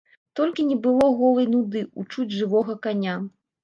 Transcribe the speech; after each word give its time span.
Толькі 0.39 0.65
не 0.69 0.77
было 0.85 1.05
голай 1.21 1.47
нуды 1.53 1.79
ў 1.99 2.11
чуць 2.11 2.37
жывога 2.43 2.83
каня. 2.85 3.25